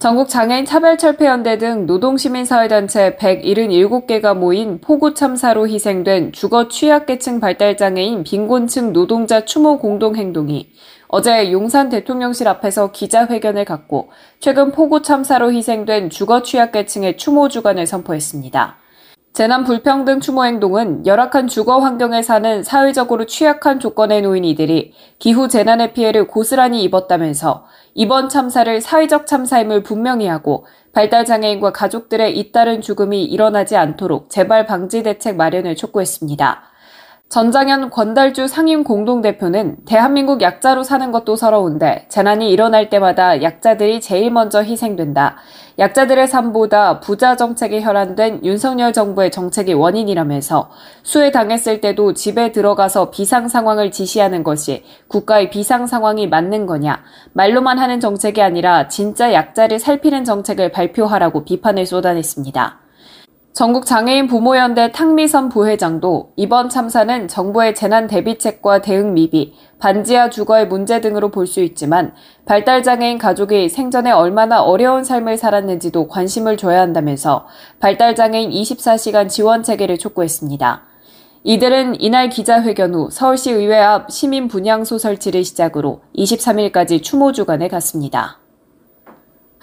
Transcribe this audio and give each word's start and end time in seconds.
전국 0.00 0.28
장애인 0.28 0.66
차별철폐연대 0.66 1.56
등 1.56 1.86
노동시민사회단체 1.86 3.16
177개가 3.16 4.36
모인 4.36 4.80
폭우 4.80 5.14
참사로 5.14 5.66
희생된 5.68 6.32
주거 6.32 6.68
취약계층 6.68 7.40
발달장애인 7.40 8.24
빈곤층 8.24 8.92
노동자 8.92 9.44
추모 9.44 9.78
공동행동이 9.78 10.72
어제 11.08 11.52
용산 11.52 11.88
대통령실 11.88 12.48
앞에서 12.48 12.90
기자회견을 12.90 13.64
갖고 13.64 14.10
최근 14.40 14.72
폭우 14.72 15.00
참사로 15.00 15.52
희생된 15.52 16.10
주거 16.10 16.42
취약계층의 16.42 17.16
추모 17.16 17.48
주간을 17.48 17.86
선포했습니다. 17.86 18.83
재난 19.34 19.64
불평등 19.64 20.20
추모 20.20 20.44
행동은 20.44 21.06
열악한 21.06 21.48
주거 21.48 21.80
환경에 21.80 22.22
사는 22.22 22.62
사회적으로 22.62 23.26
취약한 23.26 23.80
조건에 23.80 24.20
놓인 24.20 24.44
이들이 24.44 24.92
기후 25.18 25.48
재난의 25.48 25.92
피해를 25.92 26.28
고스란히 26.28 26.84
입었다면서 26.84 27.66
이번 27.94 28.28
참사를 28.28 28.80
사회적 28.80 29.26
참사임을 29.26 29.82
분명히 29.82 30.28
하고 30.28 30.66
발달 30.92 31.24
장애인과 31.24 31.72
가족들의 31.72 32.38
잇따른 32.38 32.80
죽음이 32.80 33.24
일어나지 33.24 33.74
않도록 33.74 34.30
재발 34.30 34.66
방지 34.66 35.02
대책 35.02 35.34
마련을 35.34 35.74
촉구했습니다. 35.74 36.73
전장현 37.34 37.90
권달주 37.90 38.46
상임 38.46 38.84
공동대표는 38.84 39.78
대한민국 39.86 40.40
약자로 40.40 40.84
사는 40.84 41.10
것도 41.10 41.34
서러운데 41.34 42.06
재난이 42.08 42.48
일어날 42.48 42.90
때마다 42.90 43.42
약자들이 43.42 44.00
제일 44.00 44.30
먼저 44.30 44.62
희생된다. 44.62 45.38
약자들의 45.80 46.28
삶보다 46.28 47.00
부자 47.00 47.34
정책에 47.34 47.82
혈안된 47.82 48.44
윤석열 48.44 48.92
정부의 48.92 49.32
정책이 49.32 49.72
원인이라면서 49.72 50.70
수해 51.02 51.32
당했을 51.32 51.80
때도 51.80 52.14
집에 52.14 52.52
들어가서 52.52 53.10
비상 53.10 53.48
상황을 53.48 53.90
지시하는 53.90 54.44
것이 54.44 54.84
국가의 55.08 55.50
비상 55.50 55.88
상황이 55.88 56.28
맞는 56.28 56.66
거냐. 56.66 57.02
말로만 57.32 57.80
하는 57.80 57.98
정책이 57.98 58.42
아니라 58.42 58.86
진짜 58.86 59.32
약자를 59.32 59.80
살피는 59.80 60.24
정책을 60.24 60.70
발표하라고 60.70 61.44
비판을 61.44 61.84
쏟아냈습니다. 61.84 62.83
전국 63.54 63.86
장애인 63.86 64.26
부모연대 64.26 64.90
탕미선 64.90 65.48
부회장도 65.48 66.32
이번 66.34 66.68
참사는 66.68 67.28
정부의 67.28 67.76
재난 67.76 68.08
대비책과 68.08 68.82
대응 68.82 69.14
미비, 69.14 69.54
반지하 69.78 70.28
주거의 70.28 70.66
문제 70.66 71.00
등으로 71.00 71.28
볼 71.30 71.46
수 71.46 71.60
있지만 71.60 72.14
발달 72.46 72.82
장애인 72.82 73.18
가족이 73.18 73.68
생전에 73.68 74.10
얼마나 74.10 74.60
어려운 74.60 75.04
삶을 75.04 75.36
살았는지도 75.38 76.08
관심을 76.08 76.56
줘야 76.56 76.80
한다면서 76.80 77.46
발달 77.78 78.16
장애인 78.16 78.50
24시간 78.50 79.28
지원 79.28 79.62
체계를 79.62 79.98
촉구했습니다. 79.98 80.82
이들은 81.44 82.00
이날 82.00 82.30
기자회견 82.30 82.92
후 82.92 83.08
서울시 83.12 83.52
의회 83.52 83.78
앞 83.78 84.10
시민 84.10 84.48
분향소 84.48 84.98
설치를 84.98 85.44
시작으로 85.44 86.00
23일까지 86.16 87.04
추모 87.04 87.30
주간을 87.30 87.68
갖습니다. 87.68 88.40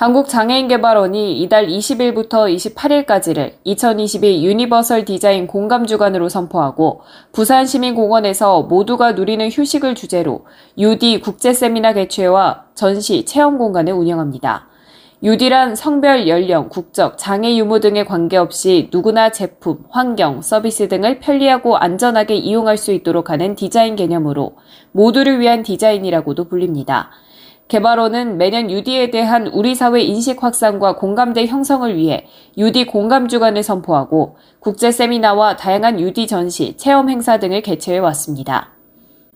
한국장애인개발원이 0.01 1.39
이달 1.43 1.67
20일부터 1.67 2.51
28일까지를 2.55 3.53
2022 3.63 4.43
유니버설 4.43 5.05
디자인 5.05 5.45
공감 5.45 5.85
주간으로 5.85 6.27
선포하고 6.27 7.01
부산시민공원에서 7.33 8.63
모두가 8.63 9.11
누리는 9.11 9.47
휴식을 9.51 9.93
주제로 9.93 10.47
UD 10.79 11.19
국제 11.19 11.53
세미나 11.53 11.93
개최와 11.93 12.65
전시, 12.73 13.25
체험 13.25 13.59
공간을 13.59 13.93
운영합니다. 13.93 14.69
UD란 15.21 15.75
성별, 15.75 16.27
연령, 16.27 16.69
국적, 16.69 17.19
장애 17.19 17.55
유무 17.55 17.79
등에 17.79 18.03
관계없이 18.03 18.89
누구나 18.91 19.29
제품, 19.29 19.83
환경, 19.91 20.41
서비스 20.41 20.87
등을 20.87 21.19
편리하고 21.19 21.77
안전하게 21.77 22.37
이용할 22.37 22.77
수 22.77 22.91
있도록 22.91 23.29
하는 23.29 23.53
디자인 23.53 23.95
개념으로 23.95 24.55
모두를 24.93 25.39
위한 25.39 25.61
디자인이라고도 25.61 26.45
불립니다. 26.45 27.11
개발원은 27.71 28.37
매년 28.37 28.69
UD에 28.69 29.11
대한 29.11 29.47
우리 29.47 29.75
사회 29.75 30.01
인식 30.01 30.43
확산과 30.43 30.97
공감대 30.97 31.45
형성을 31.45 31.95
위해 31.95 32.25
UD 32.57 32.85
공감 32.85 33.29
주간을 33.29 33.63
선포하고 33.63 34.35
국제 34.59 34.91
세미나와 34.91 35.55
다양한 35.55 35.97
UD 36.01 36.27
전시, 36.27 36.75
체험 36.75 37.09
행사 37.09 37.39
등을 37.39 37.61
개최해 37.61 37.99
왔습니다. 37.99 38.71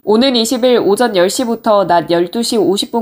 오는 0.03 0.33
20일 0.33 0.85
오전 0.85 1.13
10시부터 1.13 1.87
낮 1.87 2.07
12시 2.07 2.59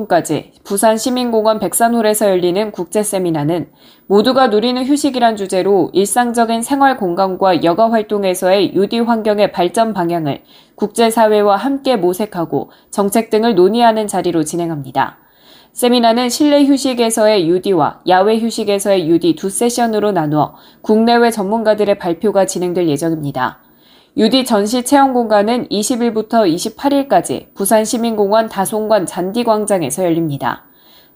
50분까지 0.07 0.51
부산 0.63 0.97
시민공원 0.97 1.57
백산홀에서 1.57 2.29
열리는 2.29 2.71
국제 2.71 3.01
세미나는 3.01 3.71
모두가 4.05 4.49
누리는 4.49 4.85
휴식이란 4.85 5.35
주제로 5.35 5.89
일상적인 5.93 6.61
생활 6.61 6.95
공간과 6.97 7.63
여가 7.63 7.89
활동에서의 7.91 8.75
UD 8.75 8.99
환경의 8.99 9.51
발전 9.51 9.93
방향을 9.93 10.43
국제사회와 10.75 11.55
함께 11.55 11.95
모색하고 11.95 12.69
정책 12.91 13.31
등을 13.31 13.55
논의하는 13.55 14.05
자리로 14.05 14.43
진행합니다. 14.43 15.22
세미나는 15.73 16.29
실내 16.29 16.65
휴식에서의 16.65 17.49
UD와 17.49 18.01
야외 18.07 18.39
휴식에서의 18.39 19.09
UD 19.09 19.35
두 19.35 19.49
세션으로 19.49 20.11
나누어 20.11 20.53
국내외 20.81 21.31
전문가들의 21.31 21.97
발표가 21.97 22.45
진행될 22.45 22.87
예정입니다. 22.87 23.59
UD 24.15 24.45
전시 24.45 24.83
체험 24.83 25.13
공간은 25.13 25.69
20일부터 25.69 26.47
28일까지 26.77 27.55
부산시민공원 27.55 28.49
다송관 28.49 29.07
잔디광장에서 29.07 30.03
열립니다. 30.03 30.65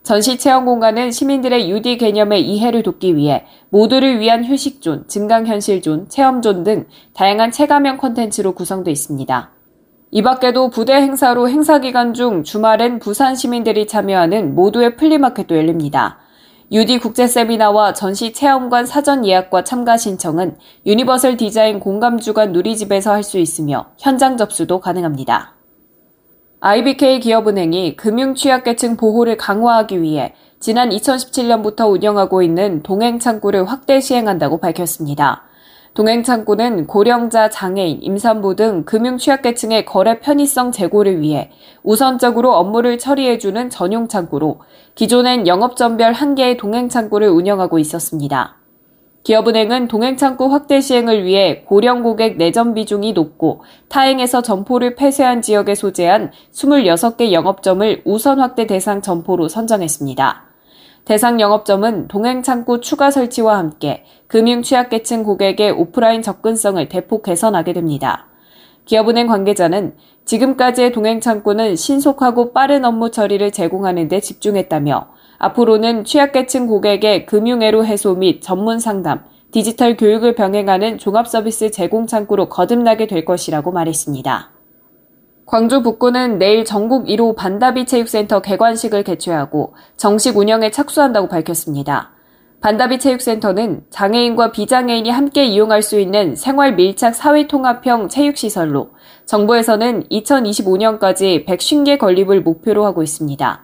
전시 0.02 0.40
체험 0.40 0.66
공간은 0.66 1.12
시민들의 1.12 1.70
UD 1.70 2.00
개념의 2.00 2.42
이해를 2.42 2.82
돕기 2.82 3.16
위해 3.16 3.46
모두를 3.70 4.20
위한 4.20 4.44
휴식존, 4.44 5.08
증강현실존, 5.08 6.10
체험존 6.10 6.64
등 6.64 6.86
다양한 7.14 7.52
체감형 7.52 7.98
콘텐츠로 7.98 8.54
구성되어 8.54 8.92
있습니다. 8.92 9.57
이 10.10 10.22
밖에도 10.22 10.70
부대 10.70 10.94
행사로 10.94 11.50
행사 11.50 11.80
기간 11.80 12.14
중 12.14 12.44
주말엔 12.44 13.00
부산 13.00 13.36
시민들이 13.36 13.88
참여하는 13.88 14.56
모두의 14.56 14.96
플리마켓도 14.96 15.56
열립니다. 15.58 16.20
UD 16.72 17.00
국제 17.00 17.28
세미나와 17.28 17.94
전시 17.94 18.32
체험관 18.32 18.86
사전 18.86 19.26
예약과 19.26 19.64
참가 19.66 19.98
신청은 19.98 20.58
유니버설 20.86 21.36
디자인 21.38 21.80
공감 21.80 22.20
주간 22.20 22.52
누리집에서 22.54 23.12
할 23.12 23.24
수 23.24 23.38
있으며 23.38 23.88
현장 23.98 24.38
접수도 24.38 24.80
가능합니다. 24.80 25.54
IBK 26.62 27.20
기업은행이 27.20 27.98
금융 27.98 28.34
취약계층 28.34 28.96
보호를 28.98 29.38
강화하기 29.38 30.02
위해 30.02 30.34
지난 30.60 30.90
2017년부터 30.90 31.92
운영하고 31.92 32.42
있는 32.42 32.82
동행 32.82 33.20
창구를 33.20 33.70
확대 33.70 34.00
시행한다고 34.00 34.60
밝혔습니다. 34.60 35.44
동행창구는 35.98 36.86
고령자, 36.86 37.50
장애인, 37.50 38.04
임산부 38.04 38.56
등 38.56 38.84
금융 38.86 39.18
취약계층의 39.18 39.86
거래 39.86 40.20
편의성 40.20 40.72
제고를 40.72 41.22
위해 41.22 41.50
우선적으로 41.82 42.54
업무를 42.54 43.00
처리해주는 43.00 43.72
전용 43.72 44.08
창구로 44.08 44.60
기존엔 44.94 45.48
영업점별 45.48 46.14
한 46.14 46.36
개의 46.36 46.58
동행창구를 46.58 47.30
운영하고 47.30 47.80
있었습니다. 47.80 48.58
기업은행은 49.24 49.88
동행창구 49.88 50.54
확대 50.54 50.82
시행을 50.82 51.24
위해 51.24 51.64
고령 51.66 52.04
고객 52.04 52.38
내점 52.38 52.76
비중이 52.76 53.14
높고 53.14 53.64
타행에서 53.90 54.44
점포를 54.44 54.94
폐쇄한 54.94 55.42
지역에 55.42 55.74
소재한 55.74 56.32
26개 56.54 57.32
영업점을 57.32 58.04
우선 58.06 58.40
확대 58.40 58.68
대상 58.68 59.02
점포로 59.02 59.48
선정했습니다. 59.48 60.44
대상 61.08 61.40
영업점은 61.40 62.10
동행 62.10 62.44
창구 62.44 62.82
추가 62.82 63.12
설치와 63.12 63.58
함께 63.58 64.04
금융 64.28 64.62
취약계층 64.62 65.24
고객의 65.24 65.72
오프라인 65.72 66.22
접근성을 66.22 66.90
대폭 66.90 67.24
개선하게 67.24 67.74
됩니다. 67.74 68.28
기업은행 68.86 69.28
관계자는 69.28 69.96
지금까지의 70.26 70.92
동행 70.92 71.22
창구는 71.22 71.76
신속하고 71.76 72.52
빠른 72.52 72.84
업무 72.84 73.12
처리를 73.12 73.52
제공하는 73.52 74.08
데 74.10 74.20
집중했다며 74.20 75.08
앞으로는 75.40 76.04
취약계층 76.04 76.68
고객의 76.68 77.26
금융애로 77.26 77.86
해소 77.86 78.16
및 78.16 78.42
전문 78.42 78.80
상담, 78.80 79.24
디지털 79.52 79.96
교육을 79.96 80.36
병행하는 80.36 80.98
종합 80.98 81.28
서비스 81.28 81.72
제공 81.72 82.06
창구로 82.06 82.50
거듭나게 82.50 83.08
될 83.08 83.24
것이라고 83.24 83.72
말했습니다. 83.72 84.52
광주 85.46 85.82
북구는 85.82 86.40
내일 86.40 86.66
전국 86.66 87.06
1호 87.06 87.38
반다비 87.38 87.86
체육센터 87.86 88.42
개관식을 88.42 89.04
개최하고 89.04 89.76
정식 89.96 90.36
운영에 90.36 90.72
착수한다고 90.72 91.30
밝혔습니다. 91.30 92.17
반다비 92.68 93.00
체육센터는 93.00 93.84
장애인과 93.92 94.52
비장애인이 94.52 95.10
함께 95.10 95.46
이용할 95.46 95.82
수 95.82 95.98
있는 96.02 96.36
생활 96.36 96.76
밀착 96.76 97.16
사회통합형 97.16 98.10
체육시설로 98.10 98.90
정부에서는 99.26 100.04
2025년까지 100.12 101.46
150개 101.46 101.98
건립을 101.98 102.42
목표로 102.42 102.84
하고 102.84 103.04
있습니다. 103.04 103.64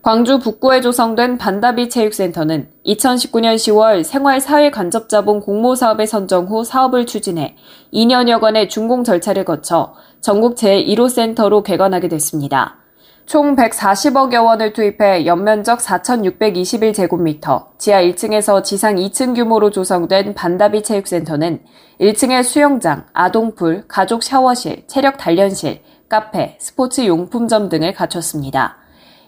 광주 0.00 0.38
북구에 0.38 0.80
조성된 0.80 1.36
반다비 1.36 1.90
체육센터는 1.90 2.70
2019년 2.86 3.56
10월 3.56 4.02
생활사회간접자본 4.02 5.40
공모사업에 5.40 6.06
선정 6.06 6.46
후 6.46 6.64
사업을 6.64 7.04
추진해 7.04 7.54
2년여간의 7.92 8.70
준공 8.70 9.04
절차를 9.04 9.44
거쳐 9.44 9.92
전국 10.22 10.54
제1호 10.54 11.10
센터로 11.10 11.62
개관하게 11.62 12.08
됐습니다. 12.08 12.78
총 13.28 13.56
140억여 13.56 14.42
원을 14.42 14.72
투입해 14.72 15.26
연면적 15.26 15.80
4,621제곱미터, 15.80 17.66
지하 17.76 18.00
1층에서 18.00 18.64
지상 18.64 18.96
2층 18.96 19.34
규모로 19.34 19.70
조성된 19.70 20.32
반다비 20.32 20.82
체육센터는 20.82 21.60
1층에 22.00 22.42
수영장, 22.42 23.04
아동풀, 23.12 23.84
가족 23.86 24.22
샤워실, 24.22 24.86
체력 24.86 25.18
단련실, 25.18 25.82
카페, 26.08 26.56
스포츠 26.58 27.06
용품점 27.06 27.68
등을 27.68 27.92
갖췄습니다. 27.92 28.78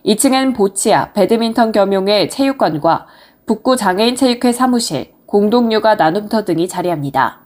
2층엔 0.07 0.57
보치아, 0.57 1.13
배드민턴 1.13 1.71
겸용의 1.71 2.31
체육관과 2.31 3.07
북구 3.45 3.77
장애인 3.77 4.17
체육회 4.17 4.53
사무실, 4.53 5.13
공동육아 5.27 5.97
나눔터 5.97 6.47
등이 6.47 6.69
자리합니다. 6.69 7.40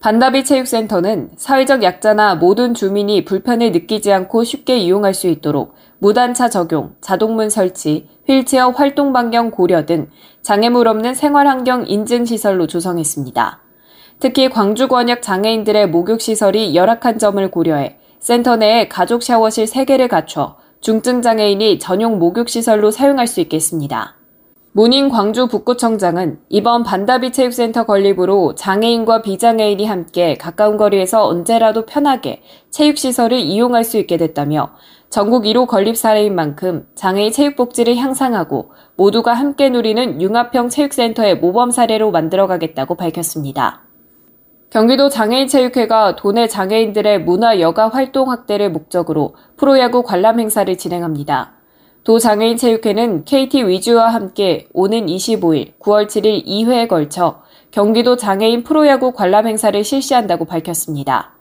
반다비 0.00 0.44
체육센터는 0.44 1.30
사회적 1.36 1.82
약자나 1.82 2.36
모든 2.36 2.72
주민이 2.72 3.24
불편을 3.24 3.72
느끼지 3.72 4.12
않고 4.12 4.44
쉽게 4.44 4.78
이용할 4.78 5.12
수 5.12 5.26
있도록 5.26 5.74
무단차 5.98 6.48
적용, 6.48 6.94
자동문 7.00 7.50
설치, 7.50 8.06
휠체어 8.28 8.70
활동 8.70 9.12
반경 9.12 9.50
고려 9.50 9.86
등 9.86 10.08
장애물 10.42 10.86
없는 10.86 11.14
생활환경 11.14 11.86
인증 11.88 12.24
시설로 12.26 12.68
조성했습니다. 12.68 13.60
특히 14.20 14.48
광주 14.48 14.86
권역 14.86 15.20
장애인들의 15.20 15.88
목욕 15.88 16.20
시설이 16.20 16.76
열악한 16.76 17.18
점을 17.18 17.50
고려해 17.50 17.98
센터 18.20 18.54
내에 18.54 18.86
가족 18.86 19.24
샤워실 19.24 19.64
3개를 19.64 20.08
갖춰 20.08 20.56
중증 20.80 21.22
장애인이 21.22 21.80
전용 21.80 22.20
목욕 22.20 22.48
시설로 22.48 22.92
사용할 22.92 23.26
수 23.26 23.40
있겠습니다. 23.40 24.17
문인 24.72 25.08
광주 25.08 25.46
북구청장은 25.48 26.40
이번 26.50 26.82
반다비 26.82 27.32
체육센터 27.32 27.84
건립으로 27.84 28.54
장애인과 28.54 29.22
비장애인이 29.22 29.86
함께 29.86 30.36
가까운 30.36 30.76
거리에서 30.76 31.26
언제라도 31.26 31.86
편하게 31.86 32.42
체육시설을 32.70 33.38
이용할 33.38 33.82
수 33.82 33.96
있게 33.96 34.18
됐다며 34.18 34.72
전국 35.08 35.44
1호 35.44 35.66
건립 35.66 35.96
사례인 35.96 36.34
만큼 36.34 36.86
장애인 36.94 37.32
체육복지를 37.32 37.96
향상하고 37.96 38.72
모두가 38.96 39.32
함께 39.32 39.70
누리는 39.70 40.20
융합형 40.20 40.68
체육센터의 40.68 41.38
모범 41.38 41.70
사례로 41.70 42.10
만들어가겠다고 42.10 42.94
밝혔습니다. 42.94 43.84
경기도 44.68 45.08
장애인체육회가 45.08 46.16
도내 46.16 46.46
장애인들의 46.46 47.22
문화 47.22 47.58
여가 47.58 47.88
활동 47.88 48.30
확대를 48.30 48.70
목적으로 48.70 49.34
프로야구 49.56 50.02
관람 50.02 50.38
행사를 50.38 50.76
진행합니다. 50.76 51.57
도 52.08 52.18
장애인체육회는 52.18 53.24
KT 53.26 53.66
위주와 53.66 54.08
함께 54.08 54.66
오는 54.72 55.04
25일, 55.04 55.78
9월 55.78 56.06
7일 56.06 56.46
2회에 56.46 56.88
걸쳐 56.88 57.42
경기도 57.70 58.16
장애인 58.16 58.62
프로야구 58.62 59.12
관람 59.12 59.46
행사를 59.46 59.84
실시한다고 59.84 60.46
밝혔습니다. 60.46 61.34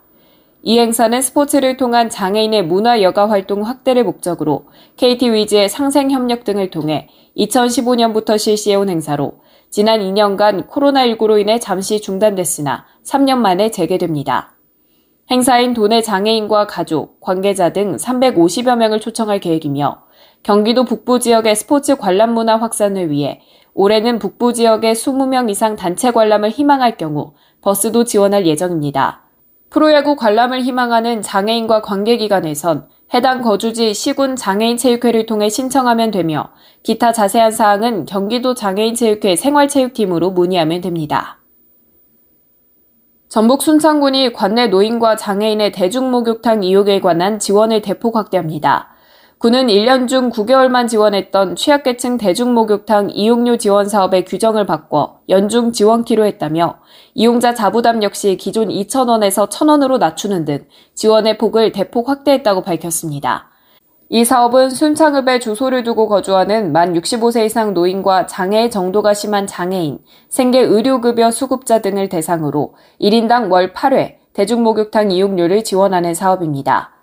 이 0.63 0.77
행사는 0.77 1.21
스포츠를 1.21 1.77
통한 1.77 2.09
장애인의 2.09 2.65
문화 2.65 3.01
여가 3.01 3.29
활동 3.29 3.65
확대를 3.65 4.03
목적으로 4.03 4.65
KT 4.97 5.31
위즈의 5.31 5.69
상생 5.69 6.11
협력 6.11 6.43
등을 6.43 6.69
통해 6.69 7.07
2015년부터 7.37 8.37
실시해온 8.37 8.89
행사로 8.89 9.39
지난 9.69 10.01
2년간 10.01 10.67
코로나19로 10.67 11.39
인해 11.39 11.59
잠시 11.59 12.01
중단됐으나 12.01 12.85
3년 13.05 13.37
만에 13.37 13.71
재개됩니다. 13.71 14.57
행사인 15.31 15.73
도내 15.73 16.01
장애인과 16.01 16.67
가족, 16.67 17.21
관계자 17.21 17.71
등 17.71 17.95
350여 17.95 18.75
명을 18.75 18.99
초청할 18.99 19.39
계획이며 19.39 20.06
경기도 20.47 20.85
북부 20.85 21.19
지역의 21.19 21.57
스포츠 21.57 21.97
관람 21.97 22.33
문화 22.33 22.55
확산을 22.55 23.11
위해 23.11 23.41
올해는 23.73 24.17
북부 24.17 24.53
지역의 24.53 24.95
20명 24.95 25.49
이상 25.49 25.75
단체 25.75 26.11
관람을 26.11 26.51
희망할 26.51 26.95
경우 26.95 27.33
버스도 27.59 28.05
지원할 28.05 28.47
예정입니다. 28.47 29.23
프로야구 29.69 30.15
관람을 30.15 30.61
희망하는 30.61 31.21
장애인과 31.21 31.81
관계기관에선 31.81 32.87
해당 33.13 33.41
거주지 33.41 33.93
시군 33.93 34.37
장애인 34.37 34.77
체육회를 34.77 35.25
통해 35.25 35.49
신청하면 35.49 36.11
되며 36.11 36.51
기타 36.81 37.11
자세한 37.11 37.51
사항은 37.51 38.05
경기도 38.05 38.53
장애인 38.53 38.95
체육회 38.95 39.35
생활체육팀으로 39.35 40.31
문의하면 40.31 40.79
됩니다. 40.79 41.39
전북 43.27 43.63
순창군이 43.63 44.31
관내 44.31 44.67
노인과 44.67 45.17
장애인의 45.17 45.73
대중목욕탕 45.73 46.63
이용에 46.63 47.01
관한 47.01 47.37
지원을 47.37 47.81
대폭 47.81 48.15
확대합니다. 48.15 48.93
군은 49.39 49.67
1년 49.67 50.07
중 50.07 50.31
9개월만 50.31 50.87
지원했던 50.87 51.55
취약계층 51.55 52.17
대중목욕탕 52.17 53.11
이용료 53.11 53.57
지원 53.57 53.87
사업의 53.87 54.25
규정을 54.25 54.65
바꿔 54.65 55.19
연중 55.29 55.73
지원키로 55.73 56.25
했다며 56.25 56.79
이용자 57.13 57.53
자부담 57.53 58.01
역시 58.01 58.35
기존 58.37 58.69
2,000원에서 58.69 59.47
1,000원으로 59.47 59.99
낮추는 59.99 60.45
등 60.45 60.65
지원의 60.95 61.37
폭을 61.37 61.71
대폭 61.71 62.09
확대했다고 62.09 62.63
밝혔습니다. 62.63 63.51
이 64.09 64.25
사업은 64.25 64.71
순창읍에 64.71 65.37
주소를 65.37 65.83
두고 65.83 66.07
거주하는 66.07 66.71
만 66.71 66.95
65세 66.95 67.45
이상 67.45 67.75
노인과 67.75 68.25
장애 68.25 68.69
정도가 68.69 69.13
심한 69.13 69.45
장애인, 69.45 69.99
생계 70.29 70.61
의료급여 70.61 71.29
수급자 71.29 71.83
등을 71.83 72.09
대상으로 72.09 72.73
1인당 72.99 73.51
월 73.51 73.71
8회 73.71 74.15
대중목욕탕 74.33 75.11
이용료를 75.11 75.63
지원하는 75.63 76.15
사업입니다. 76.15 76.96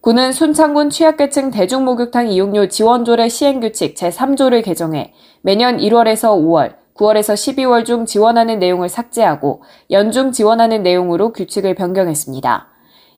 군은 0.00 0.32
순창군 0.32 0.88
취약계층 0.88 1.50
대중목욕탕 1.50 2.28
이용료 2.28 2.68
지원조례 2.68 3.28
시행규칙 3.28 3.94
제3조를 3.94 4.64
개정해 4.64 5.12
매년 5.42 5.76
1월에서 5.76 6.30
5월, 6.30 6.76
9월에서 6.94 7.34
12월 7.34 7.84
중 7.84 8.06
지원하는 8.06 8.58
내용을 8.58 8.88
삭제하고 8.88 9.62
연중 9.90 10.32
지원하는 10.32 10.82
내용으로 10.82 11.34
규칙을 11.34 11.74
변경했습니다. 11.74 12.68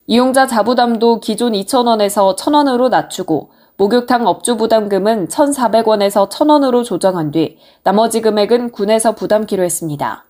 이용자 0.08 0.49
자부담도 0.49 1.20
기존 1.20 1.52
2,000원에서 1.52 2.37
1,000원으로 2.37 2.88
낮추고 2.88 3.50
목욕탕 3.76 4.26
업주 4.26 4.56
부담금은 4.56 5.29
1,400원에서 5.29 6.29
1,000원으로 6.29 6.84
조정한 6.84 7.31
뒤 7.31 7.58
나머지 7.84 8.20
금액은 8.20 8.73
군에서 8.73 9.14
부담키로 9.14 9.62
했습니다. 9.62 10.25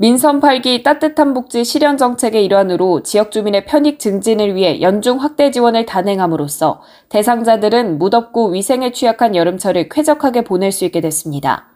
민선 0.00 0.40
8기 0.40 0.82
따뜻한 0.82 1.34
복지 1.34 1.62
실현 1.62 1.98
정책의 1.98 2.42
일환으로 2.46 3.02
지역 3.02 3.30
주민의 3.30 3.66
편익 3.66 3.98
증진을 3.98 4.54
위해 4.54 4.80
연중 4.80 5.18
확대 5.18 5.50
지원을 5.50 5.84
단행함으로써 5.84 6.80
대상자들은 7.10 7.98
무덥고 7.98 8.48
위생에 8.48 8.92
취약한 8.92 9.36
여름철을 9.36 9.90
쾌적하게 9.90 10.44
보낼 10.44 10.72
수 10.72 10.86
있게 10.86 11.02
됐습니다. 11.02 11.68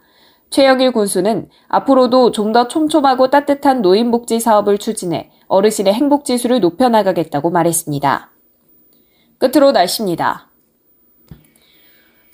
최영일 0.49 0.91
군수는 0.91 1.49
앞으로도 1.67 2.31
좀 2.31 2.51
더 2.51 2.67
촘촘하고 2.67 3.29
따뜻한 3.29 3.83
노인복지 3.83 4.39
사업을 4.39 4.79
추진해 4.79 5.29
어르신의 5.47 5.93
행복 5.93 6.25
지수를 6.25 6.61
높여나가겠다고 6.61 7.51
말했습니다. 7.51 8.31
끝으로 9.37 9.71
날씨입니다. 9.71 10.49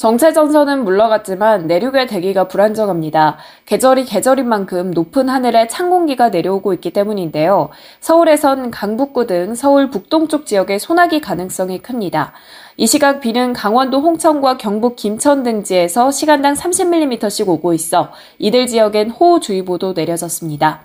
정체 0.02 0.34
전선은 0.34 0.84
물러갔지만 0.84 1.68
내륙의 1.68 2.08
대기가 2.08 2.48
불안정합니다. 2.48 3.38
계절이 3.68 4.06
계절인 4.06 4.50
만큼 4.50 4.90
높은 4.90 5.30
하늘에 5.30 5.68
찬 5.68 5.92
공기가 5.92 6.30
내려오고 6.30 6.74
있기 6.74 6.90
때문인데요. 6.90 7.70
서울에선 8.00 8.72
강북구 8.72 9.28
등 9.28 9.54
서울 9.54 9.92
북동쪽 9.92 10.48
지역에 10.48 10.80
소나기 10.80 11.22
가능성이 11.22 11.78
큽니다. 11.84 12.34
이 12.78 12.88
시각 12.88 13.20
비는 13.20 13.54
강원도 13.54 14.02
홍천과 14.02 14.58
경북 14.58 14.96
김천 14.96 15.44
등지에서 15.44 16.10
시간당 16.10 16.56
30mm씩 16.56 17.48
오고 17.48 17.74
있어 17.74 18.10
이들 18.40 18.66
지역엔 18.66 19.12
호우주의보도 19.12 19.94
내려졌습니다. 19.94 20.82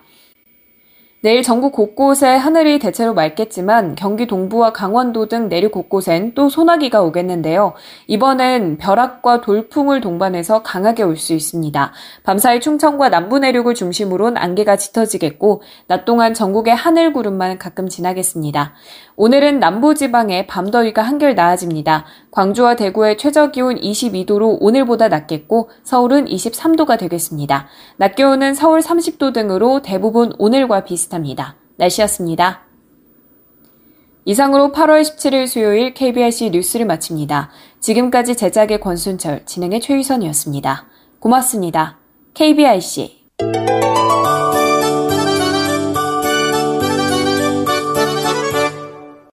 내일 1.26 1.42
전국 1.42 1.72
곳곳에 1.72 2.36
하늘이 2.36 2.78
대체로 2.78 3.12
맑겠지만 3.12 3.96
경기 3.96 4.28
동부와 4.28 4.72
강원도 4.72 5.26
등 5.26 5.48
내륙 5.48 5.72
곳곳엔 5.72 6.34
또 6.36 6.48
소나기가 6.48 7.02
오겠는데요. 7.02 7.72
이번엔 8.06 8.78
벼락과 8.78 9.40
돌풍을 9.40 10.00
동반해서 10.00 10.62
강하게 10.62 11.02
올 11.02 11.16
수 11.16 11.32
있습니다. 11.32 11.92
밤사이 12.22 12.60
충청과 12.60 13.08
남부 13.08 13.40
내륙을 13.40 13.74
중심으로는 13.74 14.36
안개가 14.36 14.76
짙어지겠고 14.76 15.62
낮 15.88 16.04
동안 16.04 16.32
전국의 16.32 16.76
하늘 16.76 17.12
구름만 17.12 17.58
가끔 17.58 17.88
지나겠습니다. 17.88 18.74
오늘은 19.16 19.58
남부 19.58 19.96
지방에 19.96 20.46
밤더위가 20.46 21.02
한결 21.02 21.34
나아집니다. 21.34 22.04
광주와 22.30 22.76
대구의 22.76 23.16
최저 23.18 23.50
기온 23.50 23.74
22도로 23.80 24.58
오늘보다 24.60 25.08
낮겠고 25.08 25.70
서울은 25.82 26.26
23도가 26.26 26.98
되겠습니다. 26.98 27.66
낮 27.96 28.14
기온은 28.14 28.54
서울 28.54 28.78
30도 28.78 29.32
등으로 29.32 29.82
대부분 29.82 30.32
오늘과 30.38 30.84
비슷합니다. 30.84 31.15
날씨였습니다. 31.76 32.62
이상으로 34.24 34.72
8월 34.72 35.02
17일 35.02 35.46
수요일 35.46 35.94
KBRC 35.94 36.50
뉴스를 36.50 36.84
마칩니다. 36.84 37.50
지금까지 37.80 38.36
제작의 38.36 38.80
권순철, 38.80 39.46
진행의 39.46 39.80
최유선이었습니다. 39.80 40.86
고맙습니다. 41.20 41.98
KBRC 42.34 43.24